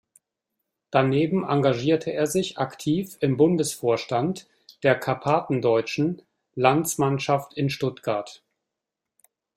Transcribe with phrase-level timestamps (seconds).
[0.89, 4.47] Daneben engagierte er sich aktiv im Bundesvorstand
[4.81, 6.23] der Karpatendeutschen
[6.55, 8.41] Landsmannschaft in Stuttgart.